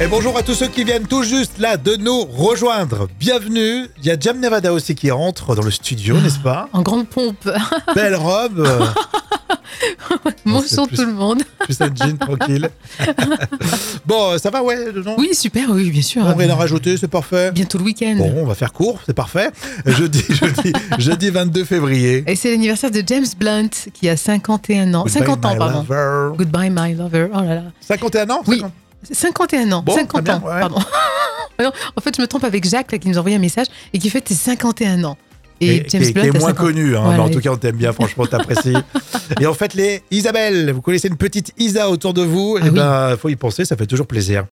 [0.00, 3.08] Et bonjour à tous ceux qui viennent tout juste là de nous rejoindre.
[3.20, 3.86] Bienvenue.
[3.98, 7.06] Il y a Jam Nevada aussi qui rentre dans le studio, n'est-ce pas En grande
[7.06, 7.48] pompe.
[7.94, 8.68] Belle robe.
[10.44, 11.42] Bonjour tout le monde.
[11.60, 12.68] Plus un jean tranquille.
[14.04, 16.22] bon, ça va, ouais, non Oui, super, oui, bien sûr.
[16.24, 17.52] On rien à rajouter, c'est parfait.
[17.52, 18.16] Bientôt le week-end.
[18.18, 19.50] Bon, on va faire court, c'est parfait.
[19.86, 22.24] Jeudi, jeudi, jeudi 22 février.
[22.26, 25.06] Et c'est l'anniversaire de James Blunt qui a 51 ans.
[25.06, 25.84] 50 ans, pardon.
[25.88, 26.36] lover.
[26.36, 27.28] Goodbye, my lover.
[27.32, 27.62] Oh là là.
[27.80, 28.60] 51 ans Oui.
[29.10, 29.50] 50.
[29.50, 29.82] 51 ans.
[29.82, 30.60] Bon, 50 très ans, bien, ouais.
[30.60, 30.78] pardon.
[31.96, 33.98] En fait, je me trompe avec Jacques là, qui nous a envoyé un message et
[33.98, 35.16] qui ses 51 ans.
[35.60, 37.50] Et, Et James Blunt qui est moins 50 connu, hein, Voilà, mais en tout cas
[37.50, 38.74] on t'aime bien, franchement t'apprécies.
[39.40, 42.70] et en fait les Isabelle, vous connaissez une petite Isa autour de vous, Ah et
[42.70, 42.74] oui.
[42.74, 44.46] ben faut y penser, ça fait toujours plaisir.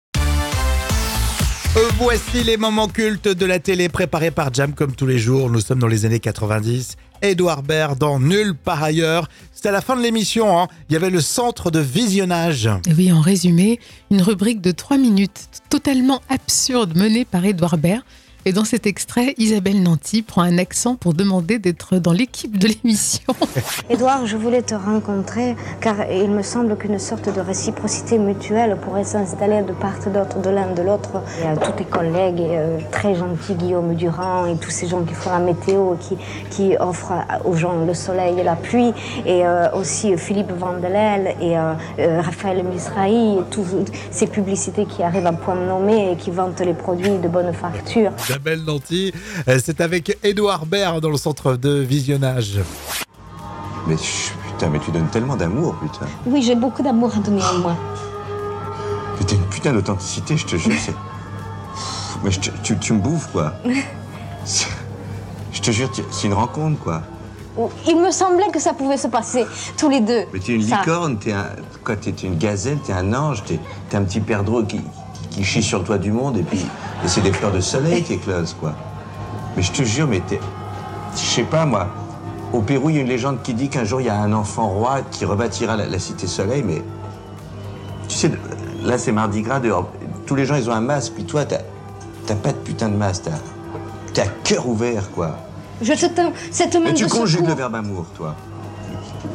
[1.78, 5.50] Euh, Voici les moments cultes de la télé préparés par Jam comme tous les jours.
[5.50, 6.96] Nous sommes dans les années 90.
[7.22, 9.28] Édouard Baird dans Nulle par ailleurs.
[9.54, 10.58] C'était à la fin de l'émission.
[10.60, 10.68] hein.
[10.90, 12.70] Il y avait le centre de visionnage.
[12.98, 18.04] Oui, en résumé, une rubrique de 3 minutes totalement absurde menée par Edouard Baird.
[18.46, 22.68] Et dans cet extrait, Isabelle Nanty prend un accent pour demander d'être dans l'équipe de
[22.68, 23.34] l'émission.
[23.90, 29.04] Édouard, je voulais te rencontrer car il me semble qu'une sorte de réciprocité mutuelle pourrait
[29.04, 31.22] s'installer de part et d'autre de l'un de l'autre.
[31.40, 35.04] Il y a tous tes collègues, euh, très gentils, Guillaume Durand et tous ces gens
[35.04, 36.18] qui font la météo, qui,
[36.50, 37.14] qui offrent
[37.46, 38.94] aux gens le soleil et la pluie,
[39.26, 45.28] et euh, aussi Philippe Vandelel et euh, euh, Raphaël Misrahi, toutes ces publicités qui arrivent
[45.28, 48.12] à point nommé et qui vantent les produits de bonne facture.
[48.30, 49.12] Isabelle Nanty,
[49.48, 52.60] euh, c'est avec Édouard Baird dans le centre de visionnage.
[53.88, 56.06] Mais putain, mais tu donnes tellement d'amour, putain.
[56.28, 57.76] Oui, j'ai beaucoup d'amour à donner en moi.
[59.20, 60.72] Mais t'as une putain d'authenticité, je te jure,
[62.24, 63.54] Mais je te- tu, tu me bouffes, quoi.
[64.46, 64.68] C'est-
[65.52, 67.02] Je te jure, c'est une rencontre, quoi.
[67.88, 69.46] Il me semblait que ça pouvait se passer
[69.78, 70.22] tous les deux.
[70.32, 70.78] Mais t'es une Ça.
[70.78, 71.48] licorne, t'es un.
[71.84, 74.80] Quoi, t'es une gazelle, t'es un ange, t'es t'es un petit perdreau qui,
[75.30, 76.66] qui chie sur le toit du monde et puis.
[77.04, 78.74] Et c'est des fleurs de soleil qui éclosent, quoi.
[79.56, 80.40] Mais je te jure, mais t'es.
[81.16, 81.88] Je sais pas, moi.
[82.54, 84.34] Au Pérou, il y a une légende qui dit qu'un jour, il y a un
[84.34, 86.84] enfant roi qui rebâtira la, la cité soleil, mais.
[88.08, 88.32] Tu sais,
[88.84, 89.88] là, c'est Mardi Gras dehors.
[90.26, 91.60] Tous les gens, ils ont un masque, puis toi, t'as
[92.26, 93.32] t'as pas de putain de masque, t'as.
[94.14, 95.36] T'as cœur ouvert, quoi.
[95.82, 97.48] Je te tends cette main Mais tu de conjugues secours.
[97.50, 98.36] le verbe amour, toi.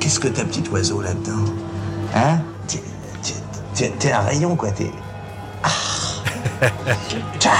[0.00, 1.44] Qu'est-ce que t'as, petit oiseau, là-dedans?
[2.15, 2.38] Hein?
[2.66, 2.83] T'es-
[3.22, 3.33] t'es-
[3.75, 4.71] T'es t'es un rayon, quoi.
[4.71, 4.91] T'es.
[7.39, 7.53] 자.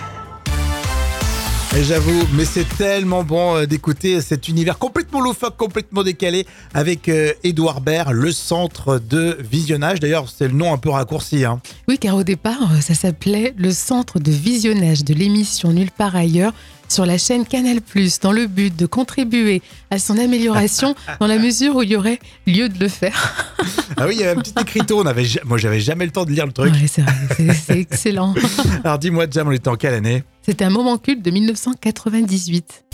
[1.76, 6.44] Et j'avoue, mais c'est tellement bon euh, d'écouter cet univers complètement loufoque, complètement décalé
[6.74, 10.00] avec euh, Édouard Baird, le centre de visionnage.
[10.00, 11.44] D'ailleurs, c'est le nom un peu raccourci.
[11.44, 11.60] Hein.
[11.86, 16.16] Oui, car au départ, euh, ça s'appelait le centre de visionnage de l'émission Nulle part
[16.16, 16.52] ailleurs
[16.88, 17.78] sur la chaîne Canal+,
[18.20, 22.18] dans le but de contribuer à son amélioration dans la mesure où il y aurait
[22.48, 23.46] lieu de le faire.
[23.96, 25.02] Ah oui, il y avait un petit écriteau.
[25.02, 26.72] On avait, moi, j'avais jamais le temps de lire le truc.
[26.72, 28.34] Ouais, c'est vrai, c'est- c'est excellent.
[28.84, 30.22] Alors dis-moi, Jam, on était en quelle année?
[30.50, 32.84] C'était un moment culte de 1998.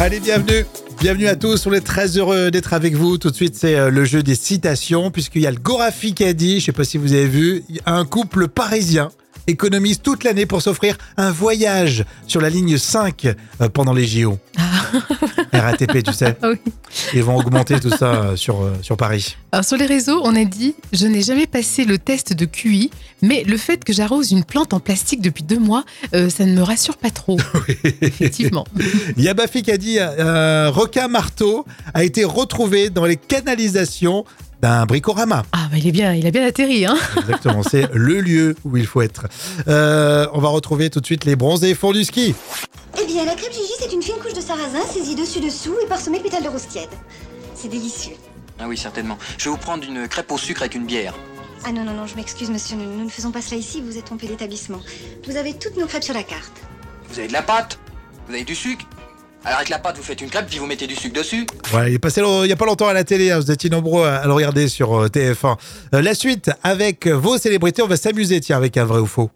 [0.00, 0.64] Allez, bienvenue.
[1.02, 1.66] Bienvenue à tous.
[1.66, 3.18] On est très heureux d'être avec vous.
[3.18, 6.24] Tout de suite, c'est euh, le jeu des citations, puisqu'il y a le Gorafi qui
[6.24, 9.10] a dit, je sais pas si vous avez vu, un couple parisien
[9.46, 14.38] économise toute l'année pour s'offrir un voyage sur la ligne 5 euh, pendant les JO.
[15.52, 16.36] RATP, tu sais.
[16.42, 16.58] Ah oui.
[17.14, 19.36] Ils vont augmenter tout ça euh, sur, euh, sur Paris.
[19.52, 22.90] Alors sur les réseaux, on a dit Je n'ai jamais passé le test de QI,
[23.22, 26.54] mais le fait que j'arrose une plante en plastique depuis deux mois, euh, ça ne
[26.54, 27.38] me rassure pas trop.
[28.00, 28.66] Effectivement.
[29.16, 29.34] Il y a
[29.76, 31.64] dit euh, requin marteau
[31.94, 34.24] a été retrouvé dans les canalisations
[34.62, 35.42] d'un bricorama.
[35.52, 38.76] Ah, bah, il, est bien, il a bien atterri, hein Exactement, c'est le lieu où
[38.76, 39.26] il faut être.
[39.66, 42.34] Euh, on va retrouver tout de suite les bronzés fonds du ski.
[43.00, 46.18] Eh bien, la crêpe Gigi, c'est une fine couche de sarrasin saisie dessus-dessous et parsemée
[46.18, 46.90] de pétales de rose tiède.
[47.54, 48.14] C'est délicieux.
[48.60, 49.18] Ah oui, certainement.
[49.36, 51.14] Je vais vous prendre une crêpe au sucre avec une bière.
[51.64, 53.98] Ah non, non, non, je m'excuse, monsieur, nous, nous ne faisons pas cela ici, vous
[53.98, 54.80] êtes trompé d'établissement.
[55.26, 56.52] Vous avez toutes nos crêpes sur la carte.
[57.08, 57.78] Vous avez de la pâte
[58.28, 58.86] Vous avez du sucre
[59.44, 61.46] Alors avec la pâte, vous faites une crêpe, puis vous mettez du sucre dessus.
[61.74, 64.06] Ouais, il est il n'y a pas longtemps à la télé, hein, vous étiez nombreux
[64.06, 65.56] à, à le regarder sur euh, TF1.
[65.94, 69.30] Euh, la suite, avec vos célébrités, on va s'amuser, tiens, avec un vrai ou faux.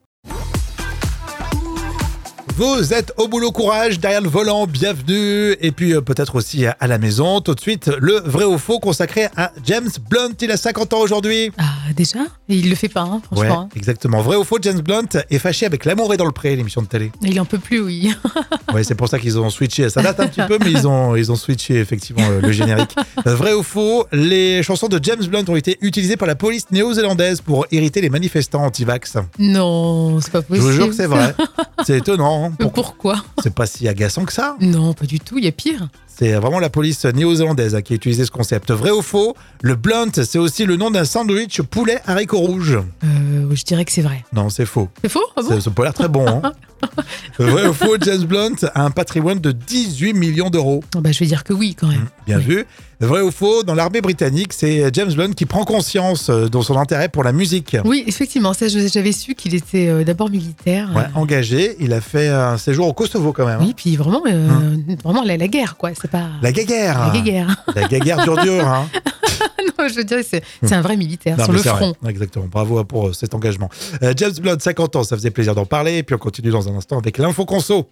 [2.57, 5.55] Vous êtes au boulot courage, derrière le volant, bienvenue.
[5.61, 7.43] Et puis euh, peut-être aussi à, à la maison.
[7.43, 10.31] Tout de suite, le vrai ou faux consacré à James Blunt.
[10.41, 11.53] Il a 50 ans aujourd'hui.
[11.59, 11.65] Ah,
[11.95, 12.21] déjà?
[12.49, 13.69] Il le fait pas, hein, Ouais, franchement.
[13.77, 14.23] exactement.
[14.23, 16.87] Vrai ou faux, James Blunt est fâché avec L'amour est dans le pré, l'émission de
[16.87, 17.13] télé.
[17.21, 18.15] Il en peut plus, oui.
[18.73, 19.89] Ouais, c'est pour ça qu'ils ont switché.
[19.91, 22.95] Ça date un petit peu, mais ils ont, ils ont switché effectivement le, le générique.
[23.27, 26.67] Euh, Vrai ou faux, les chansons de James Blunt ont été utilisées par la police
[26.71, 29.19] néo-zélandaise pour irriter les manifestants anti-vax.
[29.39, 30.67] Non, c'est pas Je possible.
[30.67, 31.35] vous jure que c'est vrai.
[31.87, 32.46] C'est étonnant.
[32.51, 32.83] Pourquoi?
[32.83, 33.25] Pourquoi?
[33.43, 34.57] C'est pas si agaçant que ça?
[34.61, 35.89] Non, pas du tout, il y a pire.
[36.19, 38.71] C'est vraiment la police néo-zélandaise qui a utilisé ce concept.
[38.71, 42.79] Vrai ou faux Le blunt, c'est aussi le nom d'un sandwich poulet haricot rouge.
[43.05, 44.25] Euh, je dirais que c'est vrai.
[44.33, 44.89] Non, c'est faux.
[45.03, 45.21] C'est faux?
[45.37, 45.61] Ah bon?
[45.61, 46.27] Ça peut l'air très bon.
[46.27, 46.53] Hein.
[47.39, 50.83] Vrai ou faux James Blunt a un patrimoine de 18 millions d'euros.
[50.99, 52.07] Bah, Je vais dire que oui quand même.
[52.27, 52.67] Bien vu.
[53.01, 56.77] Vrai ou faux Dans l'armée britannique, c'est James Blunt qui prend conscience euh, de son
[56.79, 57.77] intérêt pour la musique.
[57.85, 60.91] Oui, effectivement, ça j'avais su qu'il était euh, d'abord militaire.
[60.95, 63.61] Ouais, engagé, il a fait un séjour au Kosovo quand même.
[63.61, 63.65] hein.
[63.67, 65.91] Oui, puis vraiment, euh, vraiment la, la guerre, quoi.
[66.07, 66.29] C'est pas.
[66.41, 67.11] La guéguerre.
[67.13, 67.65] La guerre.
[67.75, 68.67] La guéguerre dure dur.
[68.67, 68.87] Hein.
[69.79, 70.43] non, je veux dire, c'est
[70.73, 71.69] un vrai militaire Non, sur le vrai.
[71.71, 71.95] front.
[72.09, 72.47] Exactement.
[72.49, 73.69] Bravo pour euh, cet engagement.
[74.05, 75.97] Euh, James Blunt, 50 ans, ça faisait plaisir d'en parler.
[75.99, 77.89] Et puis on continue dans un instant avec l'info conso.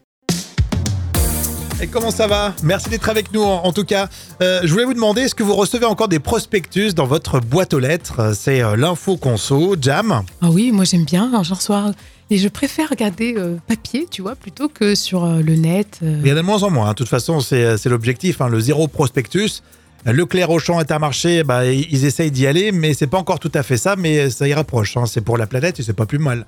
[1.82, 2.54] Et comment ça va?
[2.62, 4.08] Merci d'être avec nous en, en tout cas.
[4.40, 7.74] Euh, je voulais vous demander, est-ce que vous recevez encore des prospectus dans votre boîte
[7.74, 8.20] aux lettres?
[8.20, 10.22] Euh, C'est euh, l'info conso, Jam?
[10.40, 11.90] Ah oui, moi j'aime bien, j'en reçois.
[12.30, 15.98] Et je préfère regarder euh, papier, tu vois, plutôt que sur euh, le net.
[16.02, 16.20] euh.
[16.24, 16.86] Il y en a de moins en moins.
[16.86, 16.90] hein.
[16.90, 19.62] De toute façon, c'est c'est l'objectif, hein, le zéro prospectus.
[20.06, 23.78] Leclerc, Auchan, Intermarché, bah, ils essayent d'y aller, mais c'est pas encore tout à fait
[23.78, 24.96] ça, mais ça y rapproche.
[24.98, 25.06] hein.
[25.06, 26.44] C'est pour la planète et c'est pas plus mal.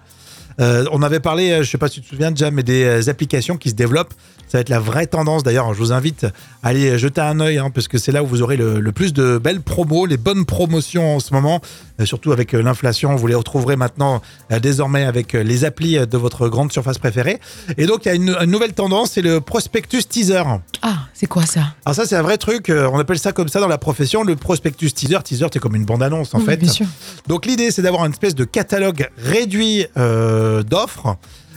[0.60, 2.84] Euh, on avait parlé, euh, je sais pas si tu te souviens, déjà, mais des
[2.84, 4.14] euh, applications qui se développent.
[4.48, 5.42] Ça va être la vraie tendance.
[5.42, 6.24] D'ailleurs, je vous invite
[6.62, 8.92] à aller jeter un œil, hein, parce que c'est là où vous aurez le, le
[8.92, 11.60] plus de belles promos, les bonnes promotions en ce moment.
[12.00, 14.22] Euh, surtout avec l'inflation, vous les retrouverez maintenant
[14.52, 17.40] euh, désormais avec les applis de votre grande surface préférée.
[17.76, 20.42] Et donc, il y a une, une nouvelle tendance, c'est le prospectus teaser.
[20.82, 21.74] Ah, c'est quoi ça?
[21.84, 22.70] Alors ça, c'est un vrai truc.
[22.70, 25.18] On appelle ça comme ça dans la profession, le prospectus teaser.
[25.24, 26.56] Teaser, c'est comme une bande-annonce en Oui, fait.
[26.58, 26.86] Bien sûr.
[27.26, 31.16] Donc l'idée, c'est d'avoir une espèce de catalogue réduit euh, d'offres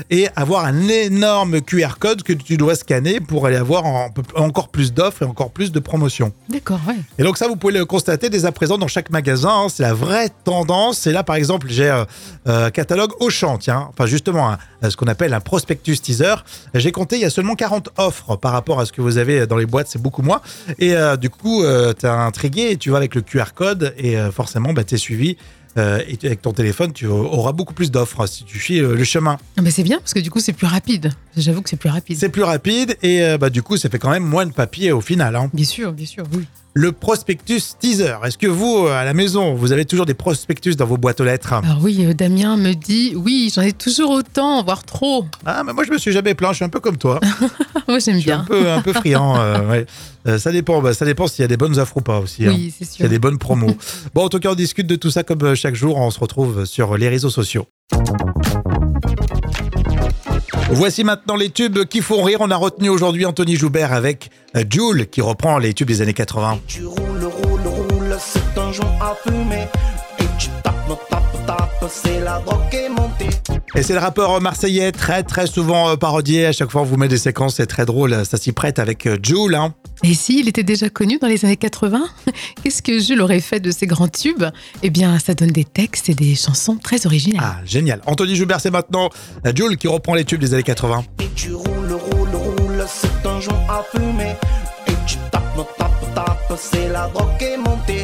[0.10, 4.70] et avoir un énorme QR code que tu dois scanner pour aller avoir en- encore
[4.70, 6.32] plus d'offres et encore plus de promotions.
[6.48, 6.96] D'accord, ouais.
[7.18, 9.50] Et donc ça, vous pouvez le constater dès à présent dans chaque magasin.
[9.66, 9.68] hein.
[9.70, 11.06] c'est la vraie tendance.
[11.06, 12.06] Et là, par exemple, j'ai euh,
[12.48, 13.90] euh, catalogue Auchan, tiens.
[13.90, 16.36] Enfin, justement, un- ce qu'on appelle un prospectus teaser.
[16.74, 19.48] J'ai compté, il y a seulement 40 offres par rapport à ce que vous avez
[19.48, 19.88] dans les boîtes.
[19.90, 20.40] C'est beaucoup moins.
[20.78, 21.62] Et euh, du coup,
[22.00, 24.96] tu es intrigué et tu vas avec le QR code et euh, forcément, bah, tu
[24.96, 25.36] es suivi.
[25.80, 29.04] Euh, et avec ton téléphone, tu auras beaucoup plus d'offres si tu suis euh, le
[29.04, 29.38] chemin.
[29.58, 31.12] Ah bah, c'est bien parce que du coup c'est plus rapide.
[31.38, 32.18] J'avoue que c'est plus rapide.
[32.20, 34.92] C'est plus rapide et euh, bah, du coup, ça fait quand même moins de papier
[34.92, 35.36] au final.
[35.36, 35.50] hein.
[35.54, 36.46] Bien sûr, bien sûr, oui.
[36.76, 38.14] Le prospectus teaser.
[38.24, 41.24] Est-ce que vous, à la maison, vous avez toujours des prospectus dans vos boîtes aux
[41.26, 41.52] lettres?
[41.54, 45.26] Alors oui, euh, Damien me dit, oui, j'en ai toujours autant, voire trop.
[45.46, 46.52] Ah, mais moi, je me suis jamais plaint.
[46.52, 47.20] Je suis un peu comme toi.
[47.88, 48.46] Moi j'aime suis un bien.
[48.48, 49.40] peu, un peu friand.
[49.40, 49.86] euh, ouais.
[50.28, 50.80] Euh, ça dépend.
[50.82, 52.46] bah, ça dépend s'il y a des bonnes offres ou pas aussi.
[52.46, 52.52] hein.
[52.56, 53.10] Oui, c'est S'il y a sûr.
[53.10, 53.76] des bonnes promos.
[54.14, 55.98] bon, en tout cas, on discute de tout ça comme euh, chaque jour.
[55.98, 57.66] On se retrouve sur les réseaux sociaux.
[60.72, 62.38] Voici maintenant les tubes qui font rire.
[62.42, 66.14] On a retenu aujourd'hui Anthony Joubert avec euh, Joule qui reprend les tubes des années
[66.14, 66.60] 80.
[66.68, 69.68] Tu roules, roules, roules, c'est un joint à fumer.
[70.20, 70.76] Et tu tapes,
[71.10, 73.09] tapes, tapes, c'est la drogue qui est montée.
[73.76, 76.48] Et c'est le rappeur marseillais, très très souvent euh, parodié.
[76.48, 78.26] À chaque fois, on vous met des séquences, c'est très drôle.
[78.26, 79.56] Ça s'y prête avec euh, Joule.
[79.56, 79.74] hein.
[80.04, 82.02] Et si il était déjà connu dans les années 80,
[82.64, 84.44] qu'est-ce que Jules aurait fait de ces grands tubes?
[84.82, 87.44] Eh bien, ça donne des textes et des chansons très originales.
[87.44, 88.02] Ah, génial.
[88.06, 89.10] Anthony Joubert, c'est maintenant
[89.46, 91.04] euh, Joule qui reprend les tubes des années 80.
[91.22, 94.36] Et tu roules, roules, roules, c'est un joint à fumer.
[94.88, 95.44] Et tu tapes,
[95.78, 97.99] tapes, tapes, c'est la drogue qui est montée.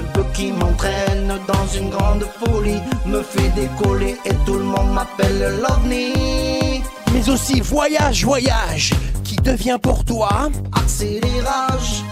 [0.00, 4.94] Cette bœuf qui m'entraîne dans une grande folie me fait décoller et tout le monde
[4.94, 6.82] m'appelle l'OVNI.
[7.12, 8.94] mais aussi voyage, voyage,
[9.24, 12.02] qui devient pour toi accélérage.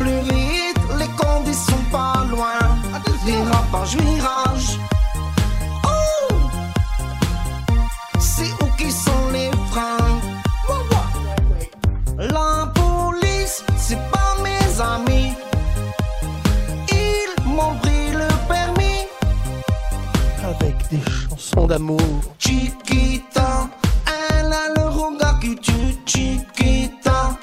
[0.00, 0.37] Plus
[21.68, 22.00] d'amour.
[22.38, 23.68] Chiquita,
[24.30, 25.72] elle a le regard qui tue.
[26.06, 27.36] Chiquita.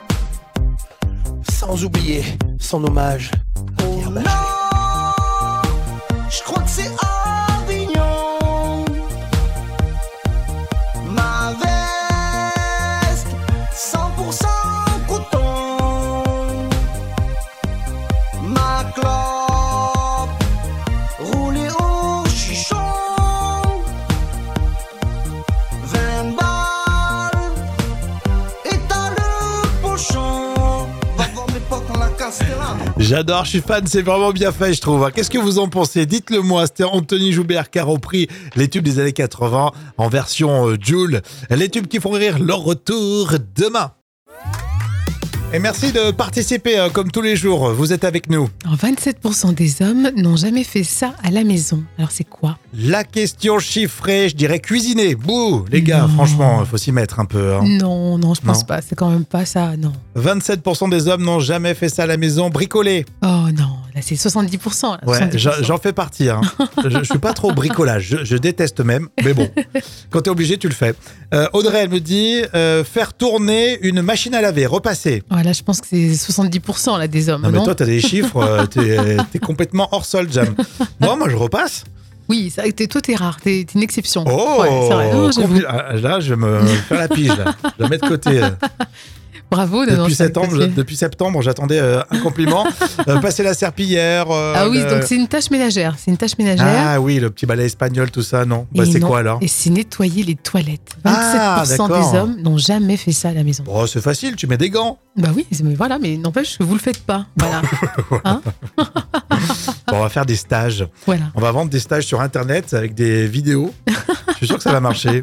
[1.50, 2.24] Sans oublier
[2.60, 3.32] son hommage
[33.08, 35.12] J'adore, je suis fan, c'est vraiment bien fait, je trouve.
[35.12, 36.08] Qu'est-ce que vous en pensez?
[36.08, 36.66] Dites-le moi.
[36.66, 41.22] C'était Anthony Joubert qui a repris les tubes des années 80 en version euh, Joule.
[41.52, 43.92] Les tubes qui font rire, leur retour demain.
[45.56, 47.70] Et merci de participer euh, comme tous les jours.
[47.72, 48.50] Vous êtes avec nous.
[48.66, 51.82] Alors, 27% des hommes n'ont jamais fait ça à la maison.
[51.98, 52.58] Alors c'est quoi?
[52.74, 55.16] La question chiffrée, je dirais cuisiner.
[55.16, 56.08] Bouh, les gars, Non.
[56.10, 57.54] franchement, il faut s'y mettre un peu.
[57.54, 57.62] hein.
[57.64, 58.66] Non, non, je pense Non.
[58.66, 58.82] pas.
[58.82, 59.94] C'est quand même pas ça, non.
[60.18, 62.50] 27% des hommes n'ont jamais fait ça à la maison.
[62.50, 63.06] Bricoler.
[63.24, 64.92] Oh non, c'est 70%.
[64.92, 65.64] là, Ouais, 70%.
[65.64, 66.30] j'en fais partie.
[66.30, 66.42] hein.
[66.84, 68.08] je, je suis pas trop bricolage.
[68.10, 69.08] Je, je déteste même.
[69.24, 69.50] Mais bon,
[70.10, 70.94] quand t'es obligé, tu le fais.
[71.34, 75.24] Euh, Audrey, elle me dit euh, faire tourner une machine à laver, repasser.
[75.32, 77.42] Ouais, là je pense que c'est 70% là, des hommes.
[77.44, 80.56] Non, Non, mais toi, t'as des chiffres, euh, t'es t'es complètement hors sol, Jam.
[81.00, 81.84] Moi, moi, je repasse.
[82.28, 84.24] Oui, que t'es- toi t'es rare, t'es une exception.
[84.28, 85.14] Oh, Ouais, vrai.
[85.14, 85.30] Non,
[85.68, 87.28] ah, Là, je vais me faire la pige.
[87.38, 87.54] Là.
[87.78, 88.42] Je vais mettre de côté.
[89.52, 89.86] Bravo.
[89.86, 92.66] de Depuis septembre, depuis septembre, j'attendais euh, un compliment.
[93.08, 94.32] Euh, passer la serpillière.
[94.32, 95.96] euh, Ah oui, le- donc c'est une tâche ménagère.
[96.00, 96.66] C'est une tâche ménagère.
[96.68, 99.70] Ah oui, le petit balai espagnol, tout ça, non Bah, c'est quoi alors Et c'est
[99.70, 100.96] nettoyer les toilettes.
[101.06, 103.64] 27% Ah, des hommes n'ont jamais fait ça à la maison.
[103.64, 104.98] Bon, c'est facile, tu mets des gants.
[105.18, 107.28] Bah oui, mais voilà, mais n'empêche que vous le faites pas.
[107.38, 107.62] Voilà.
[108.24, 108.42] Hein
[109.92, 110.88] Bon, on va faire des stages.
[111.06, 111.26] voilà.
[111.36, 113.74] On va vendre des stages sur Internet avec des vidéos.
[113.88, 115.22] Je suis sûr que ça va marcher.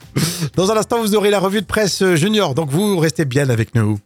[0.56, 3.74] Dans un instant, vous aurez la revue de presse junior, donc vous restez bien avec
[3.74, 3.98] nous.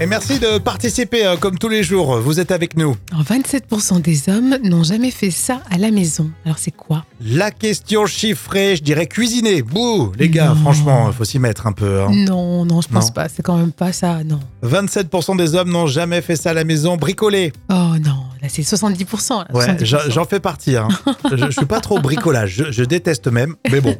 [0.00, 2.18] Et merci de participer euh, comme tous les jours.
[2.18, 2.96] Vous êtes avec nous.
[3.12, 6.30] Alors 27% des hommes n'ont jamais fait ça à la maison.
[6.44, 7.04] Alors c'est quoi?
[7.20, 9.62] La question chiffrée, je dirais cuisiner.
[9.62, 10.56] Bouh, les gars, Non.
[10.56, 12.02] franchement, il faut s'y mettre un peu.
[12.02, 12.08] hein.
[12.12, 13.12] Non, non, je pense Non.
[13.12, 13.28] pas.
[13.28, 14.40] C'est quand même pas ça, non.
[14.64, 16.96] 27% des hommes n'ont jamais fait ça à la maison.
[16.96, 17.52] Bricoler.
[17.70, 19.38] Oh non, c'est 70%.
[19.38, 20.10] là, Ouais, 70%.
[20.10, 20.76] j'en fais partie.
[20.76, 20.88] Hein.
[21.30, 22.54] je, je suis pas trop bricolage.
[22.66, 23.54] Je, je déteste même.
[23.70, 23.96] Mais bon,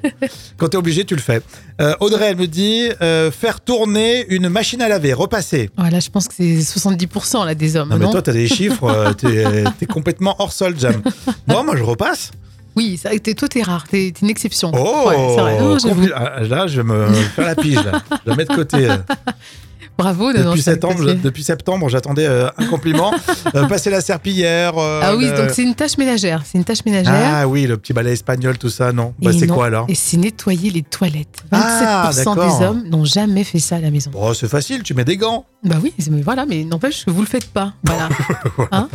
[0.57, 1.43] quand t'es obligé, tu le fais.
[1.81, 5.71] Euh, Audrey, elle me dit euh, faire tourner une machine à laver, repasser.
[5.79, 7.89] Ouais, là je pense que c'est 70% là, des hommes.
[7.91, 11.03] Non, mais toi, t'as des chiffres, euh, t'es t'es complètement hors sol, Jam.
[11.47, 12.31] Moi, moi, je repasse.
[12.77, 14.73] Oui, que t'es- toi t'es rare, t'es t'es une exception.
[14.75, 15.61] Oh, Ouais, c'est vrai.
[15.61, 15.77] Non,
[16.17, 17.77] ah, là, je vais me faire la pige.
[17.85, 18.03] Là.
[18.25, 18.89] Je vais mettre de côté.
[19.97, 23.13] Bravo de Depuis septembre, depuis septembre, j'attendais euh, un compliment.
[23.55, 24.77] Euh, passer la serpillière.
[24.79, 26.43] euh, Ah oui, le- donc c'est une tâche ménagère.
[26.45, 27.13] C'est une tâche ménagère.
[27.15, 29.87] Ah oui, le petit balai espagnol, tout ça, non Bah, c'est quoi alors?
[29.89, 31.45] Et c'est nettoyer les toilettes.
[31.53, 34.11] 27% Ah, des hommes n'ont jamais fait ça à la maison.
[34.11, 35.45] Bon, c'est facile, tu mets des gants.
[35.63, 37.75] Bah oui, mais voilà, mais n'empêche que vous le faites pas.
[37.85, 38.09] Voilà.
[38.73, 38.89] Hein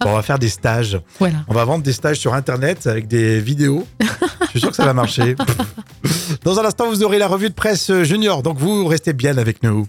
[0.00, 0.98] Bon, on va faire des stages.
[1.18, 1.38] voilà.
[1.48, 3.86] On va vendre des stages sur Internet avec des vidéos.
[4.44, 5.34] Je suis sûr que ça va marcher.
[6.42, 9.62] Dans un instant, vous aurez la revue de presse junior, donc vous restez bien avec
[9.62, 9.86] nous.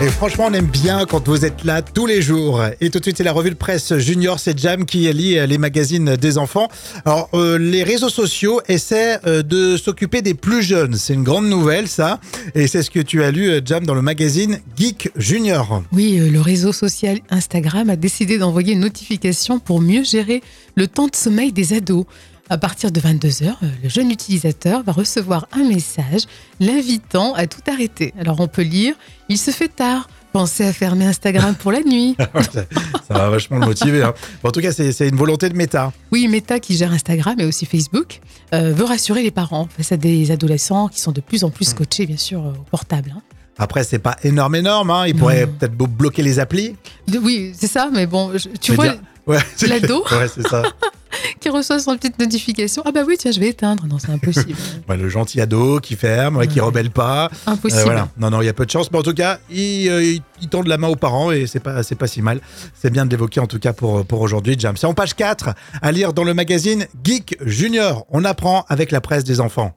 [0.00, 2.62] Et franchement, on aime bien quand vous êtes là tous les jours.
[2.80, 5.46] Et tout de suite, c'est la revue de presse junior, c'est Jam qui lit euh,
[5.46, 6.68] les magazines des enfants.
[7.04, 10.94] Alors, euh, les réseaux sociaux essaient euh, de s'occuper des plus jeunes.
[10.94, 12.20] C'est une grande nouvelle, ça.
[12.54, 15.82] Et c'est ce que tu as lu, euh, Jam, dans le magazine Geek Junior.
[15.90, 20.44] Oui, euh, le réseau social Instagram a décidé d'envoyer une notification pour mieux gérer
[20.76, 22.04] le temps de sommeil des ados.
[22.50, 26.22] À partir de 22h, le jeune utilisateur va recevoir un message
[26.60, 28.14] l'invitant à tout arrêter.
[28.18, 28.94] Alors on peut lire
[29.28, 32.16] Il se fait tard, pensez à fermer Instagram pour la nuit.
[32.34, 32.64] ça,
[33.06, 34.02] ça va vachement le motiver.
[34.02, 34.14] hein.
[34.42, 35.92] Bon, en tout cas, c'est une volonté de méta.
[36.10, 38.20] Oui, Meta, qui gère Instagram et aussi Facebook,
[38.54, 41.66] euh, veut rassurer les parents face à des adolescents qui sont de plus en plus
[41.66, 43.12] scotchés, bien sûr, euh, au portable.
[43.16, 43.20] hein.
[43.58, 44.90] Après, c'est pas énorme, énorme.
[44.90, 45.06] Hein.
[45.08, 45.18] Il Non.
[45.20, 46.76] pourrait peut-être blo- bloquer les applis.
[47.22, 50.62] Oui, c'est ça, mais bon, je- tu Je vois, dire- Ouais, l'ado Ouais, c'est ça.
[51.40, 52.82] qui reçoit son petite notification.
[52.86, 53.86] Ah bah oui, tiens, je vais éteindre.
[53.86, 54.54] Non, c'est impossible.
[54.88, 57.30] Ouais, le gentil ado qui ferme, ouais, qui rebelle pas.
[57.46, 57.80] impossible.
[57.82, 58.08] Euh, voilà.
[58.16, 58.90] Non, non, il y a peu de chance.
[58.90, 60.16] Mais en tout cas, il, euh,
[60.50, 62.40] tend de la main aux parents et c'est pas, c'est pas si mal.
[62.74, 64.76] C'est bien de l'évoquer en tout cas pour, pour aujourd'hui, Jam.
[64.78, 65.50] C'est en page 4
[65.82, 68.06] à lire dans le magazine Geek Junior.
[68.08, 69.76] On apprend avec la presse des enfants.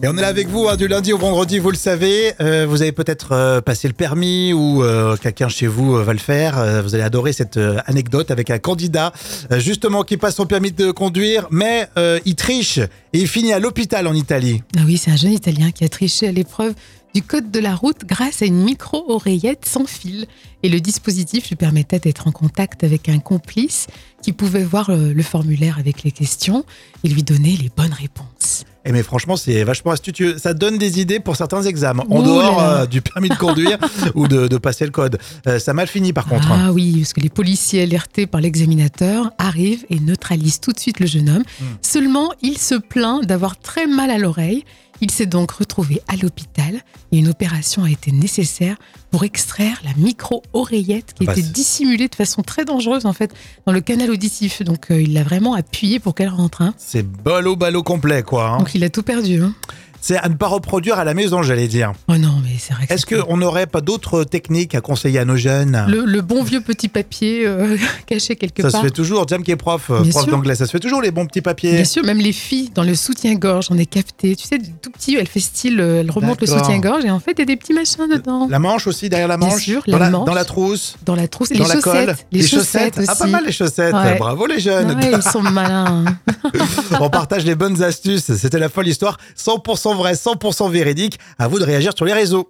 [0.00, 2.32] Et on est là avec vous hein, du lundi au vendredi, vous le savez.
[2.40, 6.20] Euh, vous avez peut-être euh, passé le permis ou euh, quelqu'un chez vous va le
[6.20, 6.82] faire.
[6.84, 9.12] Vous allez adorer cette anecdote avec un candidat
[9.56, 11.88] justement qui passe son permis de conduire, mais
[12.24, 14.62] il triche et il finit à l'hôpital en Italie.
[14.76, 16.74] Ah oui, c'est un jeune Italien qui a triché à l'épreuve
[17.14, 20.26] du code de la route grâce à une micro-oreillette sans fil.
[20.62, 23.86] Et le dispositif lui permettait d'être en contact avec un complice
[24.22, 26.64] qui pouvait voir euh, le formulaire avec les questions
[27.04, 28.64] et lui donner les bonnes réponses.
[28.84, 30.38] Et mais franchement, c'est vachement astucieux.
[30.38, 33.78] Ça donne des idées pour certains examens, en Ouh dehors euh, du permis de conduire
[34.14, 35.18] ou de, de passer le code.
[35.46, 36.48] Euh, ça a mal fini par contre.
[36.50, 41.00] Ah oui, parce que les policiers alertés par l'examinateur arrivent et neutralisent tout de suite
[41.00, 41.44] le jeune homme.
[41.60, 41.64] Hmm.
[41.82, 44.64] Seulement, il se plaint d'avoir très mal à l'oreille.
[45.00, 48.76] Il s'est donc retrouvé à l'hôpital et une opération a été nécessaire
[49.10, 53.32] pour extraire la micro-oreillette qui Bah, était dissimulée de façon très dangereuse en fait
[53.66, 54.62] dans le canal auditif.
[54.62, 56.62] Donc euh, il l'a vraiment appuyé pour qu'elle rentre.
[56.62, 56.74] hein.
[56.76, 58.48] C'est ballot ballot complet quoi.
[58.50, 58.58] hein.
[58.58, 59.40] Donc il a tout perdu.
[59.42, 59.54] hein.
[60.00, 61.92] C'est à ne pas reproduire à la maison, j'allais dire.
[62.08, 65.36] Oh non, mais c'est vrai Est-ce qu'on n'aurait pas d'autres techniques à conseiller à nos
[65.36, 65.84] jeunes?
[65.88, 67.76] Le, le bon vieux petit papier euh,
[68.06, 68.80] caché quelque Ça part.
[68.80, 69.26] se fait toujours.
[69.28, 71.42] Jam qui est prof, euh, Bien prof d'anglais, ça se fait toujours les bons petits
[71.42, 71.72] papiers.
[71.74, 74.36] Bien sûr, même les filles dans le soutien-gorge, on est capté.
[74.36, 77.32] Tu sais, tout petit, elle fait style, euh, elle remonte le soutien-gorge et en fait,
[77.32, 78.46] il y a des petits machins dedans.
[78.50, 80.26] La manche aussi, derrière la Bien manche sûr, dans, la manche.
[80.26, 81.82] dans la trousse Dans la trousse Dans les la chaussettes.
[82.06, 83.06] colle Les, chaussettes, aussi.
[83.10, 83.94] Ah, pas mal les chaussettes.
[83.94, 84.16] Ouais.
[84.18, 84.92] Bravo les jeunes.
[84.96, 86.04] Ouais, ils sont malins.
[87.00, 88.32] On partage les bonnes astuces.
[88.36, 89.18] C'était la folle histoire.
[89.38, 91.18] 100% vrai, 100% véridique.
[91.38, 92.48] À vous de réagir sur les réseaux.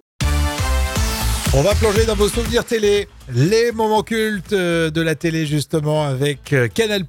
[1.55, 6.03] On va plonger dans vos souvenirs télé, les moments cultes euh, de la télé justement
[6.03, 7.05] avec euh, Canal+,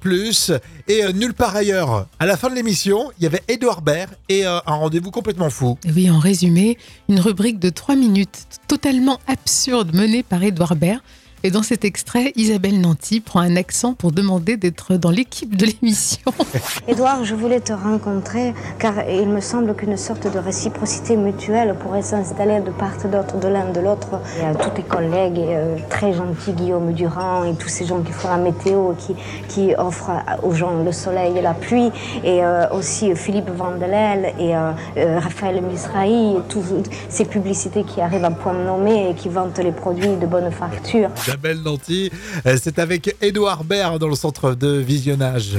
[0.87, 2.07] et euh, nulle part ailleurs.
[2.19, 5.77] À la fin de l'émission, il y avait Edouard Baird et un rendez-vous complètement fou.
[5.95, 11.01] Oui, en résumé, une rubrique de 3 minutes totalement absurde menée par Edouard Baird.
[11.43, 15.65] Et dans cet extrait, Isabelle Nanty prend un accent pour demander d'être dans l'équipe de
[15.65, 16.31] l'émission.
[16.87, 22.03] Édouard, je voulais te rencontrer car il me semble qu'une sorte de réciprocité mutuelle pourrait
[22.03, 24.21] s'installer de part et d'autre de l'un de l'autre.
[24.61, 28.29] Tous tes collègues, et, euh, très gentils Guillaume Durand et tous ces gens qui font
[28.29, 29.15] la météo, qui,
[29.47, 30.11] qui offrent
[30.43, 31.91] aux gens le soleil et la pluie,
[32.23, 36.63] et euh, aussi Philippe Vandelel et euh, euh, Raphaël Misrahi, tous
[37.09, 41.09] ces publicités qui arrivent à point nommé et qui vantent les produits de bonne facture.
[41.31, 42.11] Isabelle Nanty,
[42.45, 45.57] euh, c'est avec Edouard Baird dans le centre de visionnage.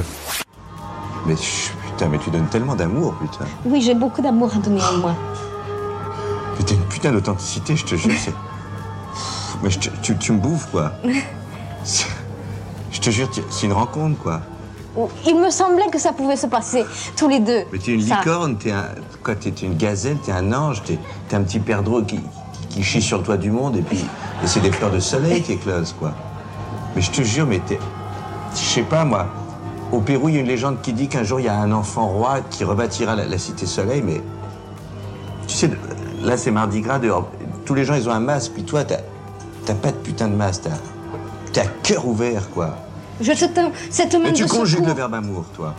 [1.26, 3.47] Mais putain, mais tu donnes tellement d'amour, putain.
[3.64, 5.14] Oui, j'ai beaucoup d'amour à donner en moi.
[6.59, 8.12] Putain, une putain d'authenticité, je te jure.
[9.62, 10.93] Mais je tu, tu me bouffes, quoi.
[11.85, 12.07] C'est-
[12.93, 14.43] Je te jure, c'est une rencontre, quoi.
[15.26, 16.85] Il me semblait que ça pouvait se passer
[17.17, 17.62] tous les deux.
[17.73, 18.19] Mais t'es une Ça.
[18.19, 18.85] licorne, t'es un.
[19.25, 20.99] Quoi, t'es une gazelle, t'es un ange, t'es
[21.29, 22.21] t'es un petit perdreau qui,
[22.69, 24.05] qui chie sur le toit du monde et puis.
[24.43, 26.13] Et c'est des fleurs de soleil qui éclosent, quoi.
[26.95, 27.79] Mais je te jure, mais t'es.
[28.55, 29.27] Je sais pas, moi.
[29.93, 31.71] Au Pérou, il y a une légende qui dit qu'un jour, il y a un
[31.73, 34.23] enfant roi qui rebâtira la, la cité soleil, mais.
[35.47, 35.71] Tu sais,
[36.23, 37.29] là, c'est Mardi Gras dehors.
[37.65, 38.99] Tous les gens, ils ont un masque, puis toi, t'as
[39.65, 40.71] t'as pas de putain de masque, t'as.
[41.53, 42.77] T'as cœur ouvert, quoi.
[43.21, 45.75] Je te tends cette main Mais tu de conjugues le verbe amour, toi.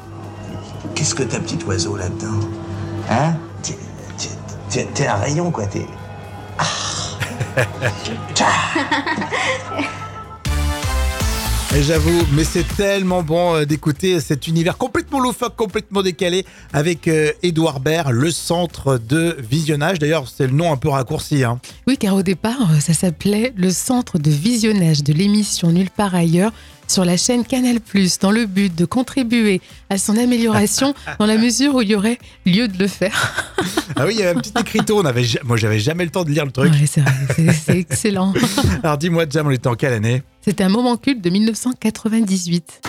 [0.95, 2.39] Qu'est-ce que t'as, petit oiseau, là-dedans?
[3.09, 3.33] Hein?
[3.61, 3.77] T'es-
[4.17, 4.29] t'es-
[4.69, 5.85] T'es t'es un rayon, quoi, t'es...
[11.81, 17.31] J'avoue, mais c'est tellement bon euh, d'écouter cet univers complètement loufoque, complètement décalé avec euh,
[17.41, 19.97] Edouard Baird, le centre de visionnage.
[19.97, 21.43] D'ailleurs, c'est le nom un peu raccourci.
[21.43, 21.59] Hein.
[21.87, 26.13] Oui, car au départ, euh, ça s'appelait le centre de visionnage de l'émission Nulle part
[26.13, 26.51] ailleurs
[26.87, 27.77] sur la chaîne Canal+,
[28.21, 32.19] dans le but de contribuer à son amélioration dans la mesure où il y aurait
[32.45, 33.53] lieu de le faire.
[33.95, 34.99] Ah oui, il y avait un petit écriteau.
[35.01, 36.71] On avait, ja- moi, j'avais jamais le temps de lire le truc.
[36.71, 38.33] Ouais, c'est vrai, c'est- c'est excellent.
[38.83, 40.23] Alors dis-moi, Jam, on était en quelle année?
[40.41, 42.81] C'était un moment culte de 1998.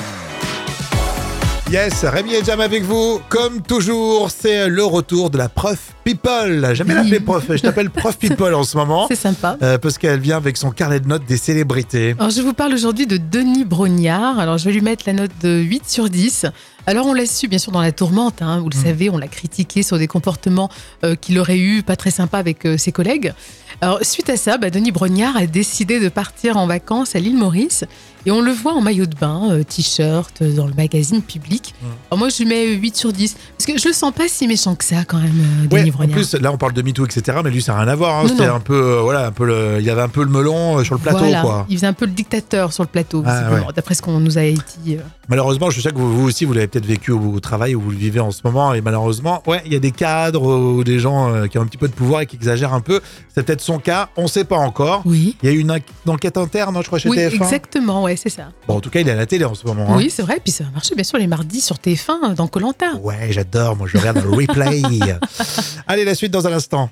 [1.70, 3.20] Yes, Rémi et Jam avec vous.
[3.30, 6.70] Comme toujours, c'est le retour de la prof People.
[6.74, 7.00] Jamais Oui.
[7.00, 9.06] l'appeler prof, je t'appelle prof People en ce moment.
[9.08, 9.56] C'est sympa.
[9.62, 12.14] Euh, parce qu'elle vient avec son carnet de notes des célébrités.
[12.18, 14.38] Alors, je vous parle aujourd'hui de Denis Brognard.
[14.38, 16.46] Alors, je vais lui mettre la note de 8 sur 10.
[16.86, 18.42] Alors, on l'a su, bien sûr, dans la tourmente.
[18.42, 18.60] hein.
[18.60, 20.68] vous le savez, on l'a critiqué sur des comportements
[21.02, 23.32] euh, qu'il aurait eu pas très sympas avec euh, ses collègues.
[23.80, 27.36] Alors, suite à ça, bah, Denis Brognard a décidé de partir en vacances à l'île
[27.36, 27.84] Maurice.
[28.26, 31.74] Et on le voit en maillot de bain, euh, t-shirt, euh, dans le magazine public.
[32.10, 33.36] Alors, moi, je lui mets 8 sur 10.
[33.58, 35.90] Parce que je le sens pas si méchant que ça, quand même, euh, Ouais, Denis
[35.90, 36.14] en Brognard.
[36.16, 37.38] plus, là, on parle de MeToo, etc.
[37.44, 38.20] Mais lui, ça n'a rien à voir.
[38.24, 38.28] hein.
[38.28, 40.82] C'était un peu, euh, voilà, un peu le, il y avait un peu le melon
[40.84, 41.42] sur le plateau, Voilà.
[41.42, 41.66] quoi.
[41.68, 43.60] Il faisait un peu le dictateur sur le plateau, Ah, ouais.
[43.76, 44.96] d'après ce qu'on nous a dit.
[45.28, 47.80] Malheureusement, je sais que vous, vous aussi, vous l'avez peut-être vécu au, au travail où
[47.80, 48.72] vous le vivez en ce moment.
[48.74, 51.78] Et malheureusement, ouais, il y a des cadres ou des gens qui ont un petit
[51.78, 53.00] peu de pouvoir et qui exagèrent un peu.
[53.34, 54.08] C'est peut-être son cas.
[54.16, 55.02] On ne sait pas encore.
[55.04, 55.36] Oui.
[55.42, 57.34] Il y a eu une, enqu- une enquête interne, je crois, chez Oui, TF1.
[57.42, 58.48] exactement, ouais, c'est ça.
[58.68, 59.86] Bon, en tout cas, il est à la télé en ce moment.
[59.90, 59.96] hein.
[59.96, 60.40] Oui, c'est vrai.
[60.42, 62.94] Puis ça a marché, bien sûr, les mardis sur TF1 dans Colanta.
[62.96, 63.76] Ouais, j'adore.
[63.76, 64.82] Moi, je regarde le replay.
[65.86, 66.90] Allez, la suite dans un instant.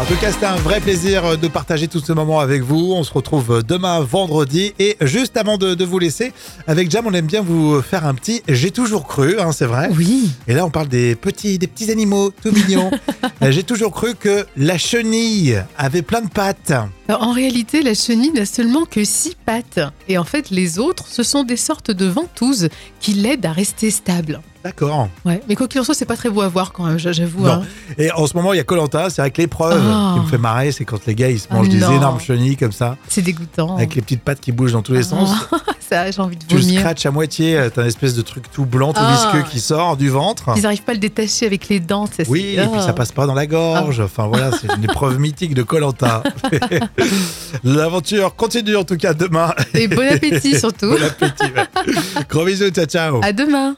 [0.00, 2.94] En tout cas, c'était un vrai plaisir de partager tout ce moment avec vous.
[2.94, 4.72] On se retrouve demain vendredi.
[4.78, 6.32] Et juste avant de, de vous laisser,
[6.66, 9.90] avec Jam, on aime bien vous faire un petit J'ai toujours cru, hein, c'est vrai.
[9.94, 10.30] Oui.
[10.48, 12.90] Et là, on parle des petits, des petits animaux tout mignons.
[13.42, 16.74] Euh, J'ai toujours cru que la chenille avait plein de pattes.
[17.08, 19.80] Alors, en réalité, la chenille n'a seulement que six pattes.
[20.08, 22.68] Et en fait, les autres, ce sont des sortes de ventouses
[23.00, 24.42] qui l'aident à rester stable.
[24.62, 25.08] D'accord.
[25.24, 25.40] Ouais.
[25.48, 27.46] Mais quoi qu'il en soit, c'est pas très beau à voir quand même, j'avoue.
[27.46, 27.62] Hein.
[27.96, 29.08] Et en ce moment, il y a Colanta.
[29.08, 30.12] C'est avec l'épreuve Ah.
[30.14, 30.70] qui me fait marrer.
[30.72, 33.76] C'est quand les gars, ils se mangent des énormes chenilles comme ça, C'est dégoûtant.
[33.76, 35.30] avec les petites pattes qui bougent dans tous les sens.
[35.52, 36.80] Ah, ça, j'ai envie de Tu le vomir.
[36.80, 39.12] scratches à moitié, euh, t'as une espèce de truc tout blanc, tout Ah.
[39.32, 40.50] visqueux qui sort du ventre.
[40.56, 42.06] Ils n'arrivent pas à le détacher avec les dents.
[42.06, 44.00] ça, c'est- Oui, et puis ça passe pas dans la gorge.
[44.00, 46.22] Enfin voilà, c'est une épreuve mythique de Colanta.
[47.64, 49.54] L'aventure continue en tout cas demain.
[49.74, 50.90] Et bon appétit surtout.
[50.90, 51.44] Bon appétit.
[51.44, 52.24] ouais.
[52.28, 53.20] Gros bisous, ciao ciao.
[53.22, 53.74] À demain.